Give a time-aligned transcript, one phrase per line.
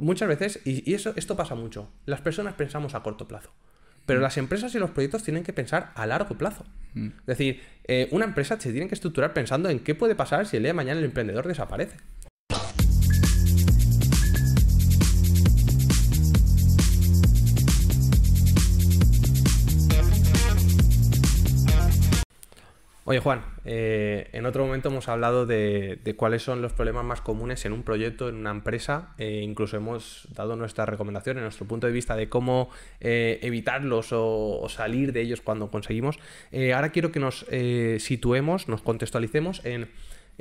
[0.00, 3.50] muchas veces, y, eso, esto pasa mucho, las personas pensamos a corto plazo.
[4.06, 4.22] Pero mm.
[4.22, 6.64] las empresas y los proyectos tienen que pensar a largo plazo.
[6.94, 7.08] Mm.
[7.20, 10.56] Es decir, eh, una empresa se tiene que estructurar pensando en qué puede pasar si
[10.56, 11.96] el día de mañana el emprendedor desaparece.
[23.10, 27.64] Oye Juan, eh, en otro momento hemos hablado de, cuáles son los problemas más comunes
[27.64, 31.88] en un proyecto, en una empresa, e incluso hemos dado nuestra recomendación, en nuestro punto
[31.88, 36.20] de vista de cómo eh, evitarlos o, salir de ellos cuando conseguimos.
[36.72, 37.44] ahora quiero que nos
[37.98, 39.88] situemos, nos contextualicemos en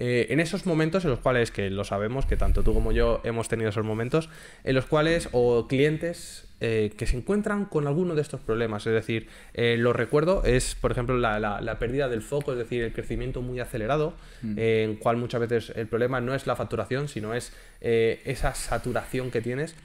[0.02, 3.20] eh, en esos momentos en los cuales, que lo sabemos, que tanto tú como yo
[3.26, 4.30] hemos tenido esos momentos,
[4.64, 8.88] en los cuales, o clientes eh, que se encuentran con alguno de estos problemas.
[8.88, 12.94] Es decir, eh, lo recuerdo, es por ejemplo la, pérdida del foco, es decir, el
[12.94, 14.58] crecimiento muy acelerado, mm.
[14.58, 19.42] en cual muchas veces el problema no es la facturación, sino es esa saturación que
[19.42, 19.76] tienes.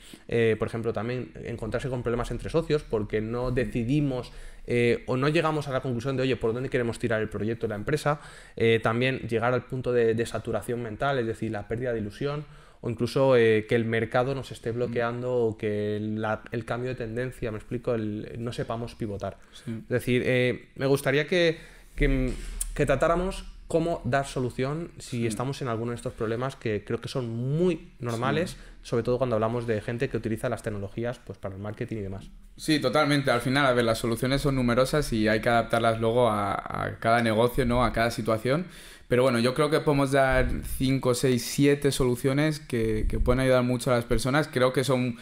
[0.59, 4.32] por ejemplo, también encontrarse con problemas entre socios porque no decidimos
[4.66, 7.66] eh, o no llegamos a la conclusión de, oye, ¿por dónde queremos tirar el proyecto
[7.66, 8.20] de la empresa?
[8.57, 12.45] Eh, también llegar al punto de, saturación mental, es decir, la pérdida de ilusión,
[12.80, 17.51] o incluso eh, que el mercado nos esté bloqueando o que el cambio de tendencia,
[17.51, 19.38] me explico, no sepamos pivotar.
[19.66, 21.59] Es decir, me gustaría que,
[21.96, 27.09] que tratáramos cómo dar solución si estamos en alguno de estos problemas que creo que
[27.09, 31.57] son muy normales, sobre todo cuando hablamos de gente que utiliza las tecnologías pues, para
[31.57, 32.30] el marketing y demás.
[32.57, 33.33] Sí, totalmente.
[33.33, 37.21] Al final, a ver, las soluciones son numerosas y hay que adaptarlas luego a, cada
[37.21, 37.85] negocio, ¿no?
[37.85, 38.67] A cada situación.
[39.09, 43.65] Pero bueno, yo creo que podemos dar 5, 6, 7 soluciones que, que pueden ayudar
[43.65, 44.47] mucho a las personas.
[44.47, 45.17] Creo que son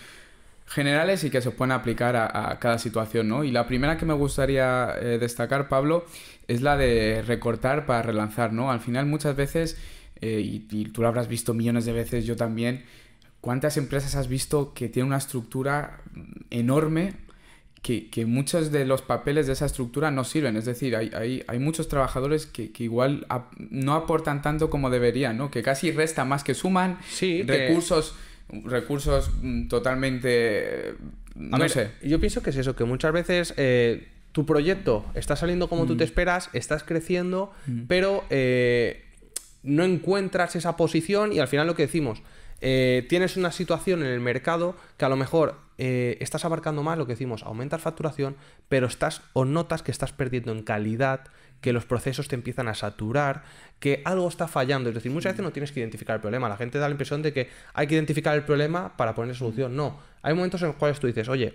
[0.67, 3.45] generales y que se pueden aplicar a, cada situación, ¿no?
[3.45, 6.07] Y la primera que me gustaría eh, destacar, Pablo,
[6.53, 8.71] es la de recortar para relanzar, ¿no?
[8.71, 9.77] Al final muchas veces,
[10.21, 12.85] eh, y, tú lo habrás visto millones de veces, yo también,
[13.41, 16.01] ¿cuántas empresas has visto que tienen una estructura
[16.51, 17.15] enorme
[17.83, 20.57] que, muchos de los papeles de esa estructura no sirven.
[20.57, 23.27] Es decir, hay, hay, muchos trabajadores que, igual
[23.59, 25.51] no aportan tanto como deberían, ¿no?
[25.51, 28.15] Que casi resta más que suman sí, recursos
[28.65, 30.95] recursos mm, totalmente...
[31.35, 31.91] no sé.
[32.03, 35.97] Yo pienso que es eso, que muchas veces eh, tu proyecto está saliendo como tú
[35.97, 36.07] te mm.
[36.07, 37.83] esperas, estás creciendo, mm.
[37.87, 39.05] pero eh,
[39.63, 42.23] no encuentras esa posición y al final lo que decimos,
[42.61, 47.07] eh, tienes una situación en el mercado que a lo mejor estás abarcando más, lo
[47.07, 48.37] que decimos, aumentas facturación,
[48.69, 51.25] pero estás o notas que estás perdiendo en calidad,
[51.63, 53.45] que los procesos te empiezan a saturar,
[53.79, 54.91] que algo está fallando.
[54.91, 56.49] Es decir, muchas veces no tienes que identificar el problema.
[56.49, 59.75] La gente da la impresión de que hay que identificar el problema para poner solución.
[59.75, 61.55] No, hay momentos en los cuales tú dices, oye,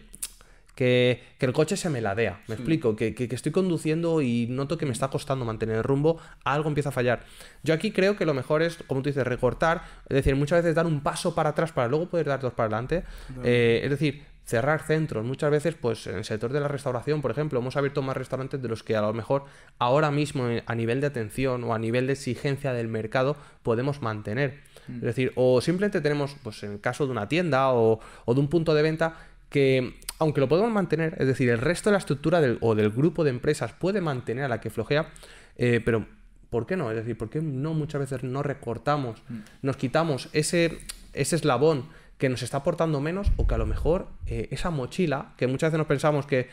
[0.78, 4.86] que, el coche se me ladea, me explico, que, que, estoy conduciendo y noto que
[4.86, 7.26] me está costando mantener el rumbo, algo empieza a fallar.
[7.64, 10.76] Yo aquí creo que lo mejor es, como tú dices, recortar, es decir, muchas veces
[10.76, 13.04] dar un paso para atrás para luego poder dar dos para adelante.
[13.44, 15.26] Eh, es decir, cerrar centros.
[15.26, 18.62] Muchas veces, pues en el sector de la restauración, por ejemplo, hemos abierto más restaurantes
[18.62, 19.46] de los que a lo mejor
[19.80, 24.60] ahora mismo a nivel de atención o a nivel de exigencia del mercado podemos mantener.
[24.88, 24.96] Mm.
[24.96, 28.48] Es decir, o simplemente tenemos, pues en el caso de una tienda o, de un
[28.48, 29.16] punto de venta,
[29.50, 32.90] que aunque lo podemos mantener, es decir, el resto de la estructura del, o del
[32.90, 35.10] grupo de empresas puede mantener a la que flojea,
[35.58, 36.08] eh, pero
[36.50, 36.90] ¿por qué no?
[36.90, 39.40] Es decir, ¿por qué no muchas veces no recortamos, mm.
[39.62, 40.80] nos quitamos ese,
[41.14, 41.86] ese eslabón
[42.18, 45.70] que nos está aportando menos o que a lo mejor eh, esa mochila, que muchas
[45.70, 46.50] veces nos pensamos que,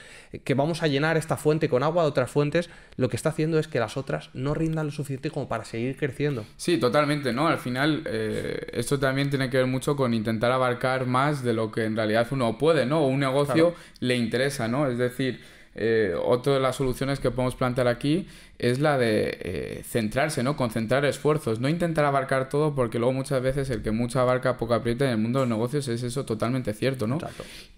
[0.54, 3.66] vamos a llenar esta fuente con agua de otras fuentes, lo que está haciendo es
[3.66, 6.44] que las otras no rindan lo suficiente como para seguir creciendo.
[6.56, 7.48] Sí, totalmente, ¿no?
[7.48, 11.70] Al final, eh, esto también tiene que ver mucho con intentar abarcar más de lo
[11.70, 13.00] que en realidad uno puede, ¿no?
[13.00, 14.86] O un negocio le interesa, ¿no?
[14.86, 15.40] Es decir,
[15.76, 20.56] eh, otra de las soluciones que podemos plantear aquí es la de eh, centrarse, ¿no?
[20.56, 24.74] Concentrar esfuerzos, no intentar abarcar todo porque luego muchas veces el que mucho abarca poco
[24.74, 27.18] aprieta en el mundo de los negocios es eso totalmente cierto, ¿no?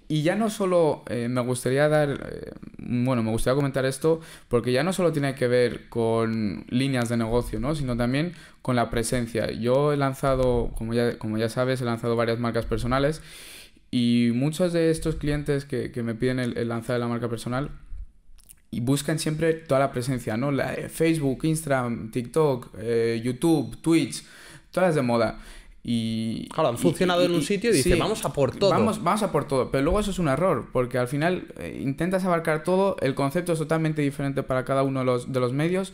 [0.08, 4.84] Y ya no solo eh, me gustaría dar, bueno, me gustaría comentar esto porque ya
[4.84, 7.74] no solo tiene que ver con líneas de negocio, ¿no?
[7.74, 9.50] Sino también con la presencia.
[9.50, 13.22] Yo he lanzado, como ya, como ya sabes, he lanzado varias marcas personales
[13.90, 17.70] y muchos de estos clientes que, me piden el, el lanzar la marca personal
[18.70, 20.50] y buscan siempre toda la presencia, ¿no?
[20.50, 24.24] La, Facebook, Instagram, TikTok, eh, YouTube, Twitch,
[24.70, 25.38] todas de moda.
[25.88, 28.70] Y, claro, han funcionado en un sitio y dicen, vamos a por todo.
[28.70, 29.70] Vamos, vamos a por todo.
[29.70, 33.52] Pero luego eso es un error, porque al final eh, intentas abarcar todo, el concepto
[33.52, 35.92] es totalmente diferente para cada uno de los, de los medios.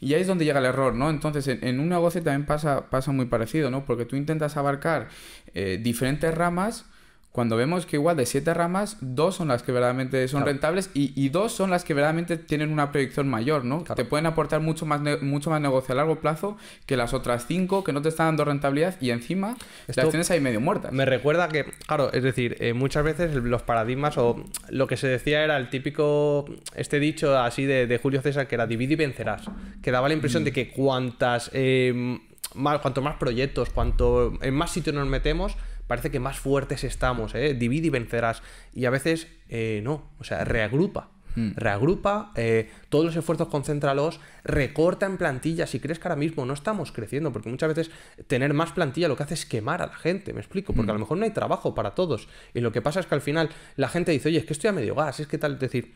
[0.00, 1.10] Y ahí es donde llega el error, ¿no?
[1.10, 3.84] Entonces, en, un negocio también pasa, pasa muy parecido, ¿no?
[3.84, 5.08] Porque tú intentas abarcar
[5.54, 6.86] eh, diferentes ramas
[7.34, 11.28] cuando vemos que igual de siete ramas, dos son las que verdaderamente son rentables y,
[11.30, 13.82] dos son las que verdaderamente tienen una proyección mayor, ¿no?
[13.82, 17.82] Te pueden aportar mucho más, mucho más negocio a largo plazo que las otras cinco
[17.82, 19.56] que no te están dando rentabilidad y encima
[19.88, 20.92] las tienes ahí medio muertas.
[20.92, 25.08] Me recuerda que, claro, es decir, eh, muchas veces los paradigmas o lo que se
[25.08, 26.44] decía era el típico,
[26.76, 29.42] este dicho así de, Julio César que era divide y vencerás,
[29.82, 31.50] que daba la impresión de que cuantas...
[31.52, 32.20] Eh,
[32.54, 37.34] más, cuanto más proyectos, cuanto en más sitios nos metemos, parece que más fuertes estamos,
[37.34, 37.54] ¿eh?
[37.54, 38.42] divide y vencerás.
[38.72, 41.10] Y a veces eh, no, o sea, reagrupa.
[41.36, 41.50] Hmm.
[41.56, 45.66] Reagrupa, eh, todos los esfuerzos concéntralos, recorta en plantilla.
[45.66, 47.90] Si crees que ahora mismo no estamos creciendo, porque muchas veces
[48.28, 50.94] tener más plantilla lo que hace es quemar a la gente, me explico, porque a
[50.94, 51.02] lo hmm.
[51.02, 52.28] mejor no hay trabajo para todos.
[52.54, 54.68] Y lo que pasa es que al final la gente dice, oye, es que estoy
[54.68, 55.92] a medio gas, es que tal, es decir,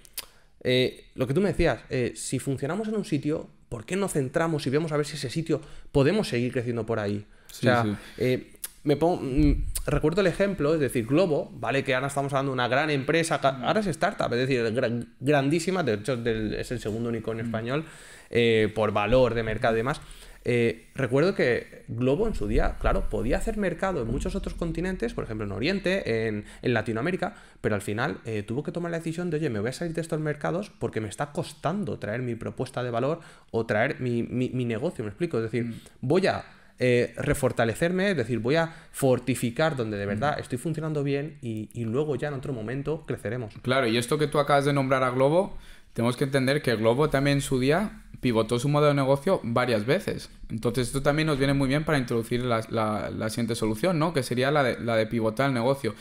[0.65, 1.83] eh, lo que tú me decías,
[2.15, 5.31] si funcionamos en un sitio, ¿por qué no centramos y vemos a ver si ese
[5.31, 5.61] sitio
[5.93, 7.25] podemos seguir creciendo por ahí?
[7.51, 7.99] o sea,
[8.85, 11.85] me pongo, mm, recuerdo el ejemplo, es decir, Globo, ¿vale?
[11.85, 14.65] Que ahora estamos hablando de una gran empresa, ahora es startup, es decir,
[15.21, 17.85] grandísima, de hecho es el segundo unicornio español
[18.31, 20.01] eh, por valor de mercado y demás.
[20.45, 25.13] Eh, recuerdo que Globo en su día, claro, podía hacer mercado en muchos otros continentes,
[25.13, 29.29] por ejemplo en Oriente, en, Latinoamérica, pero al final eh, tuvo que tomar la decisión
[29.29, 32.35] de, oye, me voy a salir de estos mercados porque me está costando traer mi
[32.35, 33.21] propuesta de valor
[33.51, 35.37] o traer mi, mi negocio, me explico.
[35.39, 35.75] Es decir, mm.
[36.01, 36.45] voy a
[36.81, 42.15] eh, refortalecerme, es decir, voy a fortificar donde de verdad estoy funcionando bien y, luego
[42.15, 43.53] ya en otro momento creceremos.
[43.63, 45.59] Claro, y esto que tú acabas de nombrar a Globo,
[45.93, 49.87] tenemos que entender que Globo también en su día pivotó su modelo de negocio varias
[49.87, 50.31] veces.
[50.51, 54.13] Entonces esto también nos viene muy bien para introducir la, siguiente solución, ¿no?
[54.13, 55.97] Que sería la de, la de pivotar el negocio.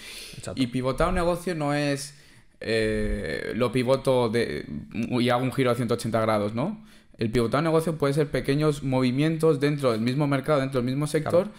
[0.53, 2.15] Y pivotar un negocio no es...
[2.59, 6.83] Eh, lo pivoto de, y hago un giro a 180 grados, ¿no?
[7.17, 11.49] El pivotado negocio puede ser pequeños movimientos dentro del mismo mercado, dentro del mismo sector,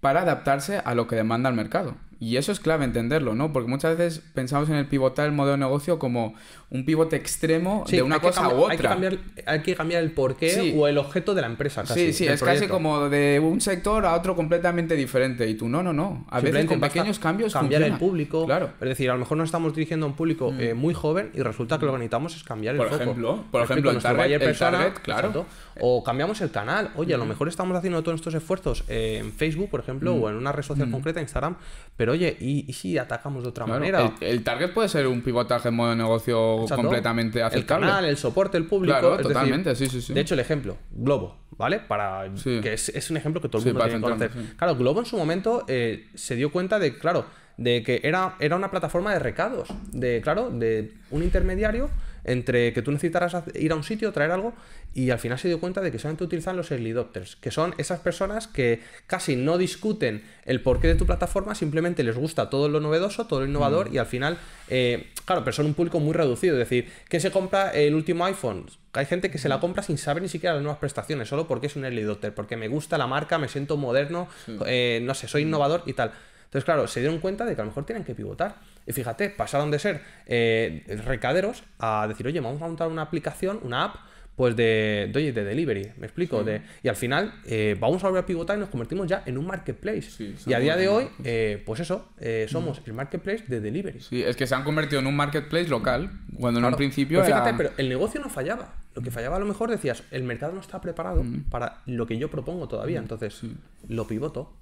[0.00, 1.96] para adaptarse a lo que demanda el mercado.
[2.18, 3.52] Y eso es clave entenderlo, ¿no?
[3.52, 6.34] Porque muchas veces pensamos en el pivotar el modelo de negocio como
[6.70, 8.70] un pivote extremo de una cosa u otra.
[8.70, 11.84] Hay que cambiar, hay que cambiar el porqué o el objeto de la empresa.
[11.84, 15.46] sí, sí, es casi como de un sector a otro completamente diferente.
[15.48, 16.26] Y tú, no, no, no.
[16.30, 17.52] A veces con pequeños cambios.
[17.52, 18.46] Cambiar el público.
[18.46, 18.70] Claro.
[18.80, 20.60] Es decir, a lo mejor nos estamos dirigiendo a un público mm.
[20.60, 23.62] eh, muy joven y resulta que lo que necesitamos es cambiar el por Ejemplo, por
[23.62, 25.46] ejemplo, el target, claro.
[25.78, 26.90] O cambiamos el canal.
[26.96, 30.36] Oye, a lo mejor estamos haciendo todos estos esfuerzos en Facebook, por ejemplo, o en
[30.36, 31.56] una red social concreta, Instagram.
[31.96, 34.14] Pero oye, ¿y, si atacamos de otra manera?
[34.20, 37.86] El, target puede ser un pivotaje en modo de negocio completamente aceptable.
[37.86, 38.98] El canal, el soporte, el público.
[38.98, 40.14] Claro, totalmente, sí, sí, sí.
[40.14, 41.80] De hecho, el ejemplo, Globo, ¿vale?
[41.80, 44.30] Para que es, un ejemplo que todo el mundo tiene que conocer.
[44.56, 47.26] Claro, Globo en su momento eh, se dio cuenta de, claro,
[47.56, 51.90] de que era, era una plataforma de recados, de, claro, de un intermediario
[52.26, 54.52] entre que tú necesitaras ir a un sitio, traer algo,
[54.92, 57.74] y al final se dio cuenta de que solamente utilizan los early adopters, que son
[57.78, 62.68] esas personas que casi no discuten el porqué de tu plataforma, simplemente les gusta todo
[62.68, 63.94] lo novedoso, todo lo innovador, mm.
[63.94, 64.38] y al final,
[64.68, 68.24] eh, claro, pero son un público muy reducido, es decir, que se compra el último
[68.24, 68.66] iPhone?
[68.92, 71.68] Hay gente que se la compra sin saber ni siquiera las nuevas prestaciones, solo porque
[71.68, 74.28] es un early adopter, porque me gusta la marca, me siento moderno,
[74.66, 76.12] eh, no sé, soy innovador y tal.
[76.56, 78.54] Entonces, claro, se dieron cuenta de que a lo mejor tienen que pivotar.
[78.86, 83.60] Y fíjate, pasaron de ser eh, recaderos a decir, oye, vamos a montar una aplicación,
[83.62, 83.96] una app,
[84.36, 86.42] pues de, de, de delivery, me explico.
[86.44, 89.36] De, y al final eh, vamos a volver a pivotar y nos convertimos ya en
[89.36, 90.34] un marketplace.
[90.46, 92.08] y a día de hoy, eh, pues eso,
[92.48, 94.00] somos el marketplace de delivery.
[94.00, 97.20] Sí, es que se han convertido en un marketplace local, cuando en un principio.
[97.20, 98.76] Pero fíjate, pero el negocio no fallaba.
[98.94, 102.16] Lo que fallaba a lo mejor decías, el mercado no está preparado para lo que
[102.16, 102.98] yo propongo todavía.
[102.98, 103.42] Entonces,
[103.88, 104.54] lo pivoto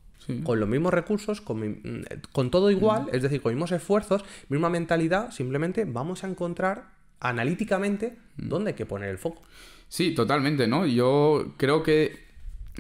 [0.43, 5.31] con los mismos recursos, con, con todo igual, es decir, con mismos esfuerzos, misma mentalidad,
[5.31, 6.85] simplemente vamos a encontrar
[7.21, 9.43] analíticamente dónde hay que poner el foco.
[9.89, 10.87] Sí, totalmente, ¿no?
[10.87, 12.24] Yo creo que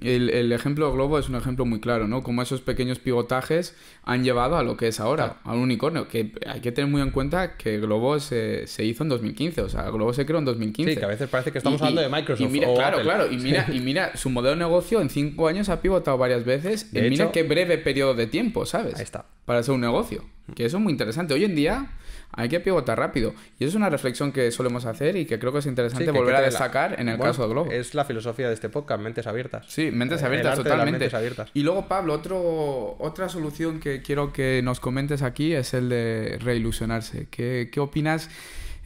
[0.00, 2.22] el, ejemplo Globo es un ejemplo muy claro, ¿no?
[2.22, 6.08] Cómo esos pequeños pivotajes han llevado a lo que es ahora, a un unicornio.
[6.08, 9.88] Que hay que tener muy en cuenta que Globo se, hizo en 2015, o sea,
[9.90, 10.92] Globo se creó en 2015.
[10.92, 12.52] Sí, que a veces parece que estamos hablando de Microsoft.
[12.74, 13.30] claro, claro.
[13.30, 16.90] Y mira, y mira, su modelo de negocio en cinco años ha pivotado varias veces.
[16.92, 18.96] y mira qué breve periodo de tiempo, ¿sabes?
[18.96, 19.26] Ahí está.
[19.44, 20.24] Para ser un negocio.
[20.54, 21.34] Que eso es muy interesante.
[21.34, 21.90] Hoy en día
[22.36, 23.34] hay que pivotar rápido.
[23.58, 26.36] Y eso es una reflexión que solemos hacer y que creo que es interesante volver
[26.36, 27.70] a destacar en el caso de Globo.
[27.70, 29.66] Es la filosofía de este podcast, mentes abiertas.
[29.68, 31.10] Sí, mentes abiertas, totalmente.
[31.54, 36.38] Y luego, Pablo, otro, otra solución que quiero que nos comentes aquí es el de
[36.40, 37.28] reilusionarse.
[37.30, 38.30] ¿Qué, qué opinas?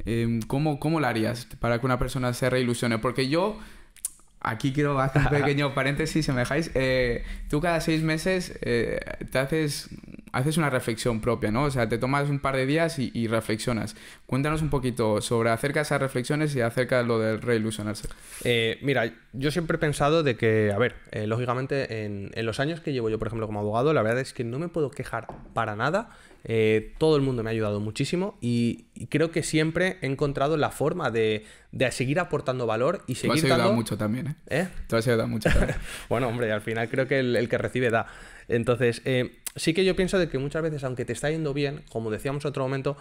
[0.04, 2.98] Em, ¿cómo, ¿Cómo lo harías para que una persona se reilusione?
[2.98, 3.58] Porque yo...
[4.40, 6.70] Aquí quiero hacer un pequeño paréntesis, si me dejáis.
[6.74, 9.00] Eh, tú cada seis meses eh,
[9.32, 9.88] te haces
[10.32, 11.64] haces una reflexión propia, ¿no?
[11.64, 13.96] O sea, te tomas un par de días y, reflexionas.
[14.26, 18.08] Cuéntanos un poquito sobre acerca de esas reflexiones y acerca de lo del reilusionarse.
[18.44, 22.80] Eh, mira, yo siempre he pensado de que, a ver, eh, lógicamente en, los años
[22.80, 25.26] que llevo yo, por ejemplo, como abogado, la verdad es que no me puedo quejar
[25.52, 26.10] para nada.
[26.44, 30.70] Eh, todo el mundo me ha ayudado muchísimo y, creo que siempre he encontrado la
[30.70, 31.44] forma de,
[31.90, 33.40] seguir aportando valor y seguir.
[33.40, 34.34] Te has ayudado mucho también, ¿eh?
[34.48, 34.68] ¿Eh?
[34.86, 35.50] Te has ayudado mucho
[36.08, 38.06] bueno, hombre, al final creo que el, que recibe da.
[38.48, 39.02] Entonces,
[39.56, 42.44] sí que yo pienso de que muchas veces, aunque te está yendo bien, como decíamos
[42.44, 42.96] en otro momento,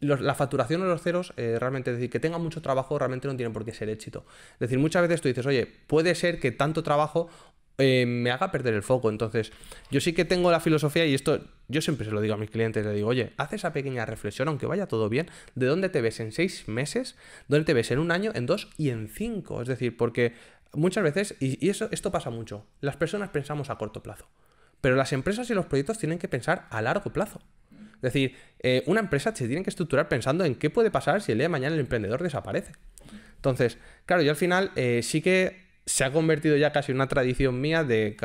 [0.00, 3.36] la facturación de los ceros, eh, realmente, es decir, que tenga mucho trabajo, realmente no
[3.36, 4.24] tiene por qué ser éxito.
[4.54, 7.28] Es decir, muchas veces tú dices, oye, puede ser que tanto trabajo
[7.76, 9.10] eh, me haga perder el foco.
[9.10, 9.52] Entonces,
[9.90, 12.50] yo sí que tengo la filosofía y esto yo siempre se lo digo a mis
[12.50, 16.00] clientes, le digo, oye, haz esa pequeña reflexión, aunque vaya todo bien, de dónde te
[16.00, 17.16] ves en seis meses,
[17.48, 19.60] dónde te ves en un año, en dos y en cinco.
[19.60, 20.34] Es decir, porque
[20.72, 24.26] muchas veces, y, y eso, esto pasa mucho, las personas pensamos a corto plazo,
[24.80, 27.40] pero las empresas y los proyectos tienen que pensar a largo plazo.
[27.96, 31.32] Es decir, eh, una empresa se tiene que estructurar pensando en qué puede pasar si
[31.32, 32.72] el día de mañana el emprendedor desaparece.
[33.36, 37.08] Entonces, claro, yo al final eh, sí que se ha convertido ya casi en una
[37.08, 38.16] tradición mía de...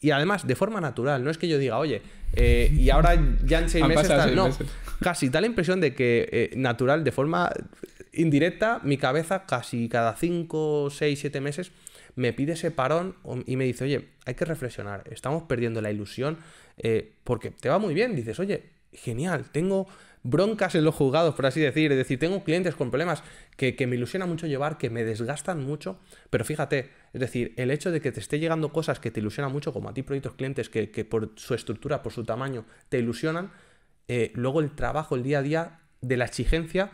[0.00, 2.02] Y, además, de forma natural, no es que yo diga, oye,
[2.34, 4.34] eh, y ahora ya en seis meses...
[4.34, 4.48] no,
[5.00, 7.50] casi da la impresión de que natural, de forma
[8.12, 11.70] indirecta, mi cabeza casi cada cinco, seis, siete meses
[12.18, 13.14] me pide ese parón
[13.46, 16.38] y me dice, oye, hay que reflexionar, estamos perdiendo la ilusión,
[17.24, 19.86] porque te va muy bien, dices, oye, genial, tengo
[20.22, 23.22] broncas en los juzgados, por así decir, es decir, tengo clientes con problemas
[23.56, 27.90] que, me ilusiona mucho llevar, que me desgastan mucho, pero fíjate, es decir, el hecho
[27.90, 30.68] de que te esté llegando cosas que te ilusionan mucho, como a ti proyectos clientes
[30.68, 33.52] que, por su estructura, por su tamaño, te ilusionan,
[34.08, 36.90] eh, luego el trabajo, el día a día de la exigencia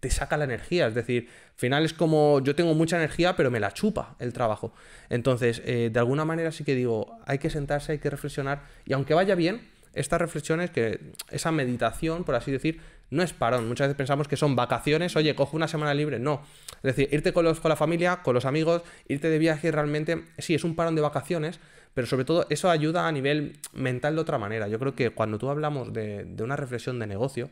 [0.00, 3.50] te, saca la energía, es decir, al final es como yo tengo mucha energía, pero
[3.50, 4.72] me la chupa el trabajo.
[5.10, 8.92] Entonces, eh, de alguna manera sí que digo, hay que sentarse, hay que reflexionar, y
[8.92, 9.60] aunque vaya bien,
[9.94, 11.00] estas reflexiones, que
[11.30, 13.68] esa meditación, por así decir, no es parón.
[13.68, 16.18] Muchas veces pensamos que son vacaciones, oye, cojo una semana libre.
[16.18, 16.42] No.
[16.76, 20.24] Es decir, irte con, los, con la familia, con los amigos, irte de viaje realmente,
[20.38, 21.58] sí, es un parón de vacaciones,
[21.94, 24.68] pero sobre todo eso ayuda a nivel mental de otra manera.
[24.68, 27.50] Yo creo que cuando tú hablamos de, de una reflexión de negocio,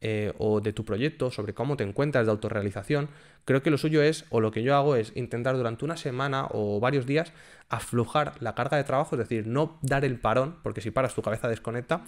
[0.00, 3.08] eh, o de tu proyecto, sobre cómo te encuentras de autorrealización,
[3.44, 6.48] creo que lo suyo es, o lo que yo hago es intentar durante una semana
[6.50, 7.32] o varios días
[7.68, 11.22] aflojar la carga de trabajo, es decir, no dar el parón, porque si paras tu
[11.22, 12.04] cabeza desconecta,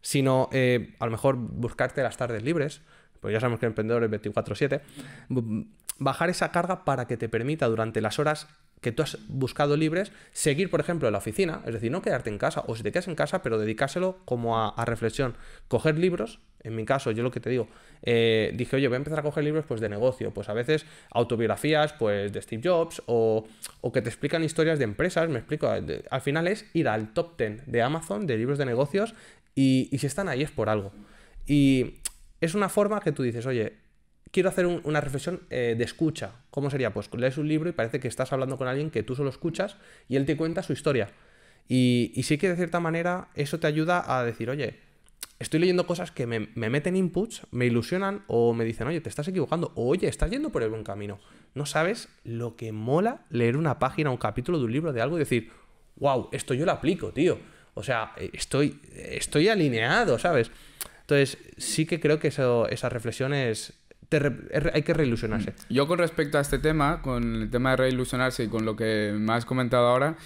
[0.00, 2.80] sino eh, a lo mejor buscarte las tardes libres,
[3.20, 4.80] pues ya sabemos que el emprendedor es 24/7,
[5.98, 8.48] bajar esa carga para que te permita durante las horas
[8.80, 12.30] que tú has buscado libres, seguir, por ejemplo, en la oficina, es decir, no quedarte
[12.30, 15.34] en casa, o si te quedas en casa, pero dedicárselo como a, reflexión.
[15.68, 17.68] Coger libros, en mi caso, yo lo que te digo,
[18.02, 20.84] eh, dije, oye, voy a empezar a coger libros pues, de negocio, pues a veces
[21.10, 23.46] autobiografías pues, de Steve Jobs, o,
[23.92, 27.66] que te explican historias de empresas, me explico, al final es ir al top 10
[27.66, 29.14] de Amazon, de libros de negocios,
[29.54, 30.92] y, y si están ahí es por algo.
[31.46, 32.00] Y
[32.40, 33.85] es una forma que tú dices, oye,
[34.30, 36.32] quiero hacer una reflexión eh, de escucha.
[36.50, 36.92] ¿Cómo sería?
[36.92, 39.76] Pues lees un libro y parece que estás hablando con alguien que tú solo escuchas
[40.08, 41.08] y él te cuenta su historia.
[41.68, 44.78] Y, sí que de cierta manera eso te ayuda a decir, oye,
[45.38, 49.26] estoy leyendo cosas que me, meten inputs, me ilusionan o me dicen, oye, te estás
[49.28, 51.18] equivocando, o oye, estás yendo por el buen camino.
[51.54, 55.16] No sabes lo que mola leer una página, un capítulo de un libro de algo
[55.16, 55.50] y decir,
[55.96, 57.38] wow, esto yo lo aplico, tío.
[57.74, 60.50] O sea, estoy, estoy alineado, ¿sabes?
[61.00, 63.74] Entonces, sí que creo que eso, esa reflexión es,
[64.72, 65.54] hay que reilusionarse.
[65.68, 69.14] Yo con respecto a este tema, con el tema de reilusionarse y con lo que
[69.18, 70.16] me has comentado ahora,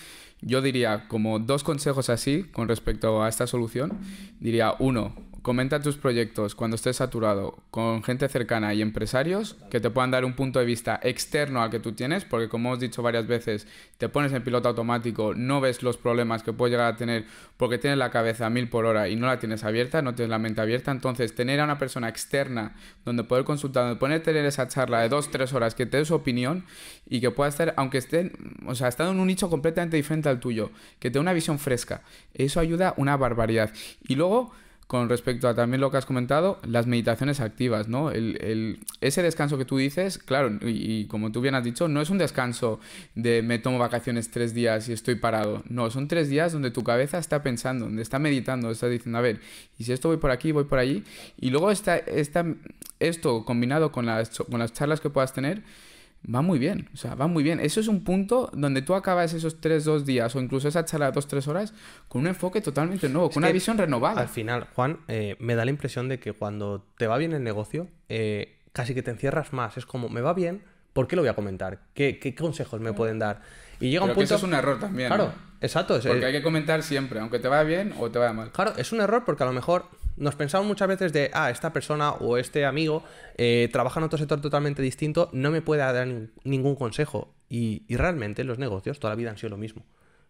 [0.42, 3.98] yo diría como dos consejos así con respecto a esta solución.
[4.40, 9.90] Diría, uno, comenta tus proyectos cuando estés saturado con gente cercana y empresarios que te
[9.90, 13.02] puedan dar un punto de vista externo al que tú tienes, porque como hemos dicho
[13.02, 13.66] varias veces,
[13.98, 17.24] te pones en piloto automático, no ves los problemas que puedes llegar a tener
[17.56, 20.30] porque tienes la cabeza a mil por hora y no la tienes abierta, no tienes
[20.30, 20.90] la mente abierta.
[20.90, 25.08] Entonces, tener a una persona externa donde poder consultar, donde poder tener esa charla de
[25.08, 26.64] dos, tres horas que te dé su opinión
[27.08, 28.32] y que pueda estar, aunque esté,
[28.66, 31.58] o sea, estando en un nicho completamente diferente al tuyo, que te dé una visión
[31.58, 32.02] fresca,
[32.34, 33.70] eso ayuda una barbaridad.
[34.06, 34.52] Y luego,
[34.90, 38.10] con respecto a también lo que has comentado, las meditaciones activas, ¿no?
[38.10, 42.10] El, ese descanso que tú dices, claro, y, como tú bien has dicho, no es
[42.10, 42.80] un descanso
[43.14, 45.62] de me tomo vacaciones tres días y estoy parado.
[45.68, 49.20] No, son tres días donde tu cabeza está pensando, donde está meditando, está diciendo, a
[49.20, 49.38] ver,
[49.78, 51.04] y si esto voy por aquí, voy por allí.
[51.38, 52.44] Y luego está, está
[52.98, 55.62] esto combinado con las, con las charlas que puedas tener,
[56.22, 57.60] va muy bien, o sea, va muy bien.
[57.60, 61.06] Eso es un punto donde tú acabas esos 3, 2 días o incluso esa charla
[61.06, 61.74] de 2, 3 horas
[62.08, 64.20] con un enfoque totalmente nuevo, con una visión renovada.
[64.20, 67.42] Al final, Juan, eh, me da la impresión de que cuando te va bien el
[67.42, 69.76] negocio, eh, casi que te encierras más.
[69.76, 70.62] Es como, me va bien,
[70.92, 71.80] ¿por qué lo voy a comentar?
[71.94, 73.40] ¿Qué, qué consejos me pueden dar?
[73.80, 74.24] Y llega un punto...
[74.24, 75.08] eso es un error también.
[75.08, 75.98] Claro, exacto.
[76.06, 78.52] Porque hay que comentar siempre, aunque te vaya bien o te vaya mal.
[78.52, 79.86] Claro, es un error porque a lo mejor
[80.20, 83.02] nos pensamos muchas veces de, ah, esta persona o este amigo
[83.38, 86.06] eh, trabaja en otro sector totalmente distinto, no me puede dar
[86.44, 87.32] ningún consejo.
[87.48, 89.84] Y, realmente los negocios toda la vida han sido lo mismo.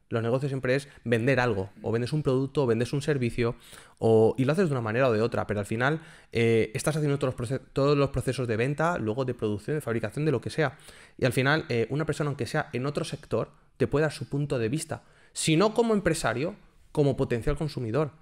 [0.08, 3.56] Los negocios siempre es vender algo, o vendes un producto, o vendes un servicio,
[3.98, 6.00] o, y lo haces de una manera o de otra, pero al final
[6.32, 10.40] eh, estás haciendo todos los, procesos de venta, luego de producción, de fabricación, de lo
[10.40, 10.78] que sea.
[11.18, 14.28] Y al final, eh, una persona, aunque sea en otro sector, te puede dar su
[14.28, 15.02] punto de vista.
[15.32, 16.54] Si no como empresario,
[16.92, 18.12] como potencial consumidor.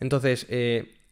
[0.00, 0.46] Entonces,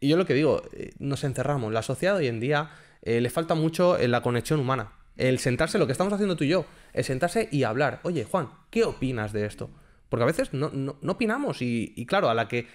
[0.03, 0.63] y yo lo que digo,
[0.99, 1.73] nos encerramos.
[1.73, 2.71] La sociedad hoy en día
[3.03, 4.93] le falta mucho la conexión humana.
[5.17, 8.01] El sentarse, lo que estamos haciendo tú y yo, el sentarse y hablar.
[8.03, 9.71] Oye, Juan, ¿qué opinas de esto?
[10.13, 10.71] Porque a veces no,
[11.07, 12.67] opinamos y, claro, a la que...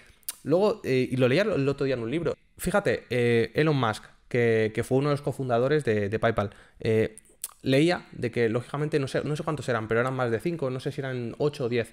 [0.42, 4.02] Luego, eh, y lo leía el otro día en un libro, fíjate, eh, Elon Musk,
[4.28, 7.16] que, fue uno de los cofundadores de, PayPal, eh,
[7.62, 10.70] leía de que, lógicamente, no sé, no sé cuántos eran, pero eran más de 5,
[10.70, 11.92] no sé si eran 8 o 10,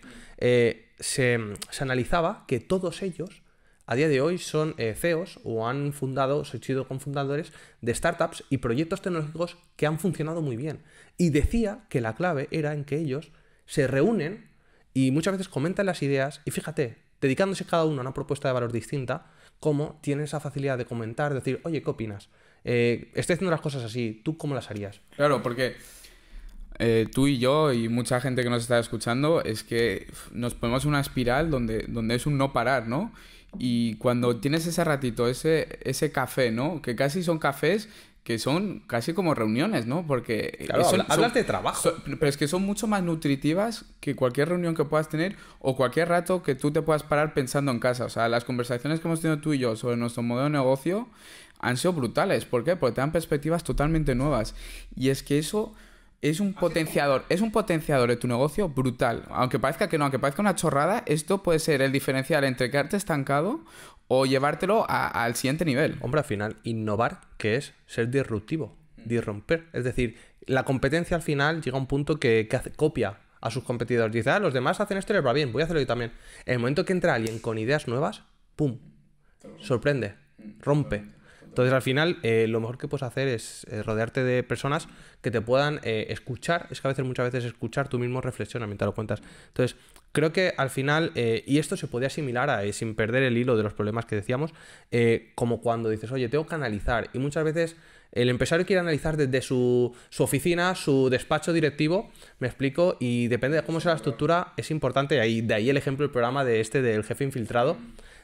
[1.00, 1.40] se,
[1.80, 3.44] analizaba que todos ellos
[3.88, 8.58] a día de hoy son CEOs o han fundado, han sido cofundadores de startups y
[8.58, 10.84] proyectos tecnológicos que han funcionado muy bien.
[11.18, 13.32] Y decía que la clave era en que ellos
[13.66, 14.50] se reúnen
[14.94, 18.54] y muchas veces comentan las ideas y fíjate, dedicándose cada uno a una propuesta de
[18.54, 19.28] valor distinta,
[19.60, 22.30] cómo tiene esa facilidad de comentar, de decir, oye, ¿qué opinas?
[22.64, 25.02] Eh, estoy haciendo las cosas así, ¿tú cómo las harías?
[25.16, 25.76] Claro, porque
[26.80, 30.86] eh, tú y yo y mucha gente que nos está escuchando es que nos ponemos
[30.86, 33.14] una espiral donde, donde es un no parar, ¿no?
[33.60, 36.82] Y cuando tienes ese ratito, ese, ese café, ¿no?
[36.82, 37.90] Que casi son cafés
[38.26, 40.08] que son casi como reuniones, ¿no?
[40.08, 41.94] Porque claro, hablas de trabajo.
[42.06, 46.10] pero es que son mucho más nutritivas que cualquier reunión que puedas tener o cualquier
[46.10, 48.04] rato que tú te puedas parar pensando en casa.
[48.04, 51.08] O sea, las conversaciones que hemos tenido tú y yo sobre nuestro modelo de negocio
[51.60, 52.46] han sido brutales.
[52.46, 52.76] ¿Por qué?
[52.76, 54.56] Porque te dan perspectivas totalmente nuevas.
[54.96, 55.76] Y es que eso
[56.22, 59.24] es un potenciador, es un potenciador de tu negocio brutal.
[59.30, 62.98] Aunque parezca que no, aunque parezca una chorrada, esto puede ser el diferencial entre quedarte
[62.98, 63.64] estancado
[64.08, 65.98] o llevártelo al siguiente nivel.
[66.02, 69.66] Hombre, al final, innovar, que es ser disruptivo, disromper.
[69.74, 73.64] Es decir, la competencia al final llega a un punto que, hace, copia a sus
[73.64, 74.14] competidores.
[74.14, 76.12] Dice, ah, los demás hacen esto y les va bien, voy a hacerlo yo también.
[76.46, 78.24] En el momento que entra alguien con ideas nuevas,
[78.56, 78.80] ¡pum!
[79.60, 80.16] Sorprende,
[80.60, 81.15] rompe.
[81.56, 84.90] Entonces, al final, eh, lo mejor que puedes hacer es eh, rodearte de personas
[85.22, 86.68] que te puedan eh, escuchar.
[86.70, 89.22] Es que a veces, muchas veces, escuchar tú mismo reflexiona mientras lo cuentas.
[89.48, 89.78] Entonces,
[90.12, 93.64] creo que al final, y esto se puede asimilar a, sin perder el hilo de
[93.64, 94.54] los problemas que decíamos,
[95.34, 97.10] como cuando dices, oye, tengo que analizar.
[97.14, 97.78] Y muchas veces
[98.12, 103.58] el empresario quiere analizar desde su, su, oficina, su despacho directivo, me explico, y depende
[103.58, 106.62] de cómo sea la estructura, es importante, ahí, de ahí el ejemplo del programa de
[106.62, 107.78] este del jefe infiltrado,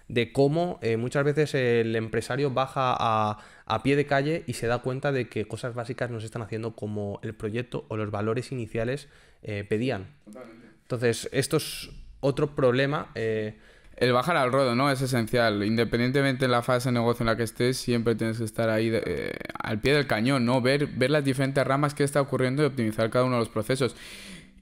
[0.07, 3.37] de cómo eh, muchas veces el empresario baja a,
[3.83, 6.75] pie de calle y se da cuenta de que cosas básicas no se están haciendo
[6.75, 9.07] como el proyecto o los valores iniciales
[9.43, 10.07] eh, pedían.
[10.81, 13.11] Entonces, esto es otro problema.
[13.15, 13.55] Eh,
[13.95, 14.91] el bajar al ruedo, ¿no?
[14.91, 15.63] Es esencial.
[15.63, 18.91] Independientemente de la fase de negocio en la que estés, siempre tienes que estar ahí
[19.63, 20.61] al pie del cañón, ¿no?
[20.61, 23.95] Ver, ver las diferentes ramas que está ocurriendo y optimizar cada uno de los procesos.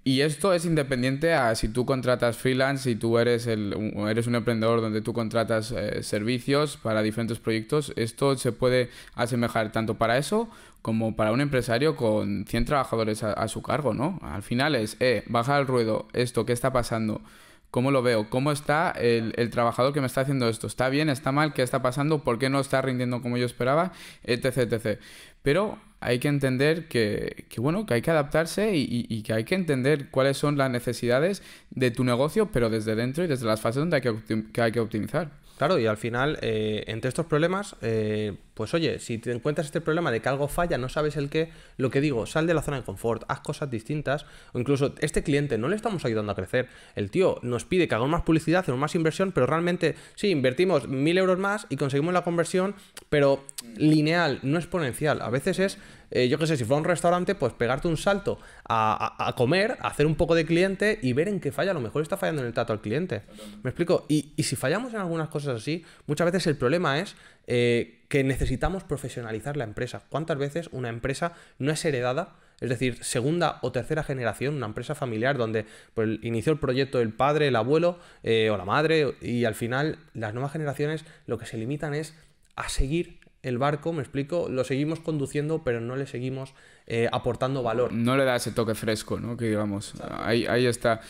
[0.09, 4.33] Y esto es independiente a si tú contratas freelance, si tú eres, el, eres un
[4.33, 7.93] emprendedor donde tú contratas eh, servicios para diferentes proyectos.
[7.95, 10.49] Esto se puede asemejar tanto para eso
[10.81, 14.17] como para un empresario con 100 trabajadores a, su cargo, ¿no?
[14.23, 17.21] Al final es, eh, baja el ruedo, esto, ¿qué está pasando?
[17.69, 18.31] ¿Cómo lo veo?
[18.31, 20.65] ¿Cómo está el, el, trabajador que me está haciendo esto?
[20.65, 21.07] ¿Está bien?
[21.07, 21.53] ¿Está mal?
[21.53, 22.23] ¿Qué está pasando?
[22.23, 23.91] ¿Por qué no está rindiendo como yo esperaba?
[24.23, 24.99] Etc, etc.
[25.41, 30.09] Pero hay que entender que, bueno, que hay que adaptarse y, que hay que entender
[30.09, 33.97] cuáles son las necesidades de tu negocio, pero desde dentro y desde las fases donde
[33.97, 35.31] hay que, que hay que optimizar.
[35.59, 39.81] Claro, y al final, eh, entre estos problemas, eh, pues oye, si te encuentras este
[39.81, 42.61] problema de que algo falla, no sabes el qué, lo que digo, sal de la
[42.61, 46.35] zona de confort, haz cosas distintas, o incluso este cliente no le estamos ayudando a
[46.35, 46.69] crecer.
[46.95, 50.87] El tío nos pide que hagamos más publicidad, hagamos más inversión, pero realmente sí, invertimos
[50.87, 52.73] mil euros más y conseguimos la conversión,
[53.09, 53.43] pero
[53.75, 55.21] lineal, no exponencial.
[55.21, 55.77] A veces es
[56.11, 60.05] eh, yo qué sé, si fuera un restaurante, pues pegarte un salto a, comer, hacer
[60.05, 61.71] un poco de cliente y ver en qué falla.
[61.71, 63.23] A lo mejor está fallando en el trato al cliente.
[63.63, 64.05] ¿Me explico?
[64.09, 67.15] Y, si fallamos en algunas cosas así, muchas veces el problema es
[67.47, 70.03] eh, que necesitamos profesionalizar la empresa.
[70.09, 72.35] ¿Cuántas veces una empresa no es heredada?
[72.59, 77.13] Es decir, segunda o tercera generación, una empresa familiar donde pues, inició el proyecto el
[77.13, 81.45] padre, el abuelo eh, o la madre y al final las nuevas generaciones lo que
[81.45, 82.15] se limitan es
[82.57, 86.53] a seguir el barco, me explico, lo seguimos conduciendo, pero no le seguimos
[86.87, 87.93] eh, aportando valor.
[87.93, 89.37] No le da ese toque fresco, ¿no?
[89.37, 91.01] Que digamos, ahí, ahí está.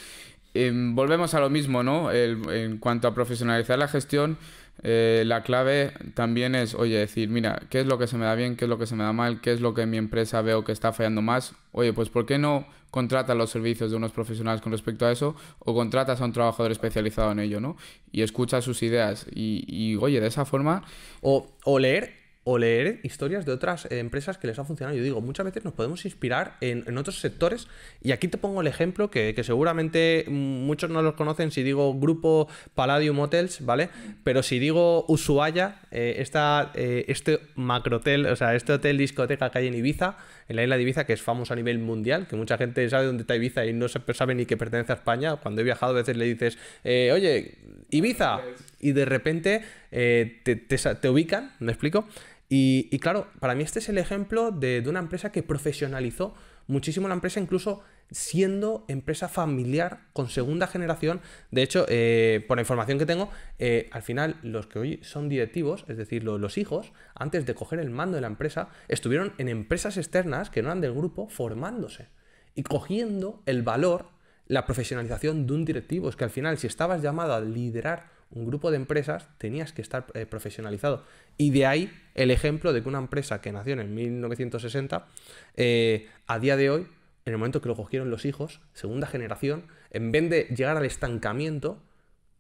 [0.54, 2.12] em, volvemos a lo mismo, ¿no?
[2.12, 4.38] en cuanto a profesionalizar la gestión,
[4.82, 8.36] eh, la clave también es, oye, decir, mira, ¿qué es lo que se me da
[8.36, 8.56] bien?
[8.56, 9.42] ¿Qué es lo que se me da mal?
[9.42, 11.54] ¿Qué es lo que en mi empresa veo que está fallando más?
[11.72, 15.36] Oye, pues ¿por qué no contratas los servicios de unos profesionales con respecto a eso
[15.60, 17.78] o contratas a un trabajador especializado en ello, ¿no?
[18.12, 20.84] Y escucha sus ideas y, y oye, de esa forma...
[21.22, 22.19] O, o leer
[22.52, 24.98] o leer historias de otras eh, empresas que les ha funcionado.
[24.98, 27.68] Yo digo, muchas veces nos podemos inspirar en, otros sectores
[28.02, 32.48] y aquí te pongo el ejemplo que, seguramente muchos no los conocen si digo grupo
[32.74, 33.90] Palladium Hotels, ¿vale?
[34.24, 39.60] Pero si digo Ushuaia, eh, esta, eh, este macrotel, o sea, este hotel discoteca que
[39.60, 42.36] hay en Ibiza, en la isla de Ibiza, que es famoso a nivel mundial, que
[42.36, 45.36] mucha gente sabe dónde está Ibiza y no sabe ni que pertenece a España.
[45.36, 47.60] Cuando he viajado a veces le dices, oye,
[47.92, 48.42] Ibiza,
[48.80, 52.08] y de repente te, te ubican, ¿me explico?
[52.52, 56.34] Y, claro, para mí este es el ejemplo de, una empresa que profesionalizó
[56.66, 61.22] muchísimo la empresa, incluso siendo empresa familiar con segunda generación.
[61.52, 65.30] De hecho, eh, por la información que tengo, eh, al final los que hoy son
[65.30, 69.48] directivos, es decir, los, hijos, antes de coger el mando de la empresa, estuvieron en
[69.48, 72.08] empresas externas que no eran del grupo formándose
[72.56, 74.08] y cogiendo el valor,
[74.48, 76.10] la profesionalización de un directivo.
[76.10, 79.82] Es que al final, si estabas llamado a liderar un grupo de empresas, tenías que
[79.82, 81.04] estar eh, profesionalizado.
[81.42, 85.08] Y de ahí el ejemplo de que una empresa que nació en 1960,
[85.56, 86.82] eh, a día de hoy,
[87.24, 90.86] en el momento que lo cogieron los hijos, segunda generación, en vez de llegar al
[90.86, 91.82] estancamiento,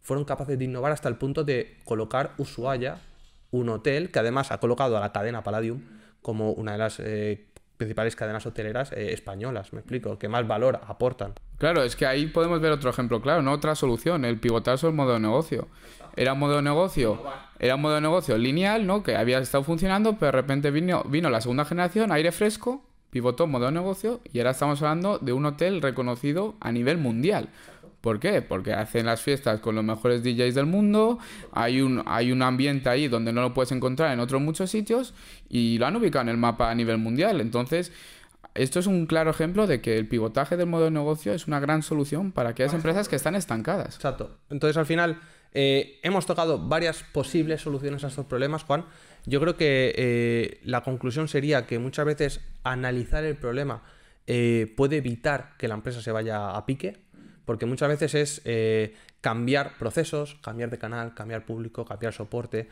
[0.02, 3.00] fueron capaces de innovar hasta el punto de colocar Ushuaia,
[3.52, 5.82] un hotel que además ha colocado a la cadena Palladium
[6.22, 7.48] como una de las eh,
[7.80, 11.34] principales cadenas hoteleras españolas, me explico, que más valor aportan.
[11.58, 13.54] Claro, es que ahí podemos ver otro ejemplo claro, ¿no?
[13.54, 15.68] Otra solución, el pivotar sobre el modo de negocio.
[16.18, 17.24] Era un modo de negocio,
[17.58, 19.02] era un modo de negocio lineal, ¿no?
[19.02, 23.48] Que había estado funcionando, pero de repente vino, vino la segunda generación, aire fresco, pivotó
[23.48, 27.48] modo de negocio y ahora estamos hablando de un hotel reconocido a nivel mundial.
[28.02, 28.42] ¿Por qué?
[28.42, 31.20] Porque hacen las fiestas con los mejores DJs del mundo,
[31.52, 35.14] hay un, hay un ambiente ahí donde no lo puedes encontrar en otros muchos sitios
[35.50, 37.42] y lo han ubicado en el mapa a nivel mundial.
[37.42, 37.92] Entonces,
[38.56, 41.60] esto es un claro ejemplo de que el pivotaje del modo de negocio es una
[41.60, 43.96] gran solución para aquellas empresas que están estancadas.
[43.96, 44.38] Exacto.
[44.50, 45.20] Entonces, al final,
[45.54, 48.86] eh, hemos tocado varias posibles soluciones a estos problemas, Juan.
[49.26, 53.84] Yo creo que eh, la conclusión sería que muchas veces analizar el problema
[54.28, 56.98] eh, puede evitar que la empresa se vaya a pique,
[57.50, 62.70] porque muchas veces es cambiar procesos, cambiar de canal, cambiar público, cambiar soporte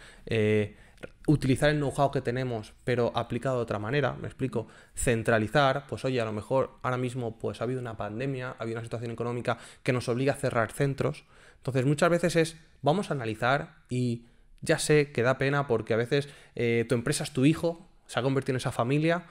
[1.28, 6.22] utilizar el know-how que tenemos, pero aplicado de otra manera, me explico, centralizar, pues oye,
[6.22, 9.58] a lo mejor ahora mismo pues ha habido una pandemia, ha habido una situación económica
[9.84, 11.26] que nos obliga a cerrar centros,
[11.58, 14.26] entonces muchas veces es, vamos a analizar y
[14.62, 18.20] ya sé que da pena porque a veces eh, tu empresa es tu hijo, se
[18.20, 19.26] ha convertido en esa familia,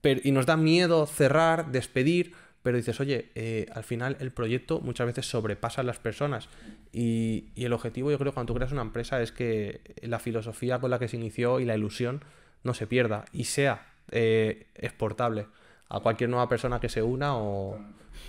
[0.00, 2.34] pero, y nos da miedo cerrar, despedir,
[2.68, 6.50] pero dices, oye, eh, al final el proyecto muchas veces sobrepasa a las personas
[6.92, 10.90] y, el objetivo yo creo cuando tú creas una empresa es que la filosofía con
[10.90, 12.22] la que se inició y la ilusión
[12.64, 15.46] no se pierda y sea eh, exportable
[15.88, 17.78] a cualquier nueva persona que se una o...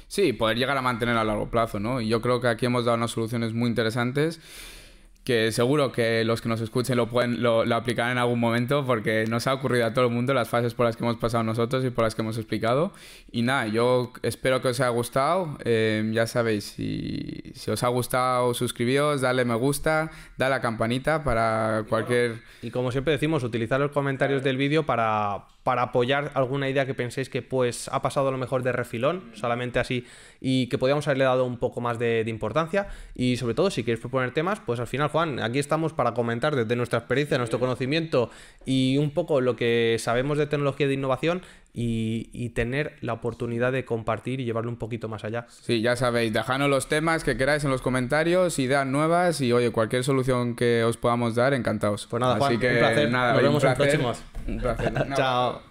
[0.07, 1.99] Sí, poder llegar a mantener a largo plazo, ¿no?
[1.99, 4.39] Y yo creo que aquí hemos dado unas soluciones muy interesantes
[5.29, 9.25] que seguro que los que nos escuchen lo, pueden, lo, aplicarán en algún momento porque
[9.29, 11.85] nos ha ocurrido a todo el mundo las fases por las que hemos pasado nosotros
[11.85, 12.93] y por las que hemos explicado.
[13.31, 15.55] Y nada, yo espero que os haya gustado.
[15.65, 20.61] Eh, ya sabéis, si, si, os ha gustado, suscribíos, dale me gusta, dale a la
[20.61, 22.41] campanita para cualquier...
[22.63, 26.95] Y como siempre decimos, utilizar los comentarios del vídeo para para apoyar alguna idea que
[26.95, 30.03] penséis que pues ha pasado a lo mejor de refilón, solamente así,
[30.41, 32.87] y que podíamos haberle dado un poco más de, importancia.
[33.13, 36.75] Y sobre todo, si queréis proponer temas, pues al final, aquí estamos para comentar desde
[36.75, 38.29] nuestra experiencia, nuestro conocimiento
[38.65, 41.41] y un poco lo que sabemos de tecnología de innovación
[41.73, 45.45] y, tener la oportunidad de compartir y llevarlo un poquito más allá.
[45.49, 49.71] Sí, ya sabéis, dejadnos los temas que queráis en los comentarios, ideas nuevas y oye,
[49.71, 52.07] cualquier solución que os podamos dar, encantados.
[52.09, 53.11] Pues nada, Juan, un placer.
[53.11, 54.23] Nada, Nos vemos en próximos.
[54.47, 54.93] Un placer.
[55.15, 55.68] Chao.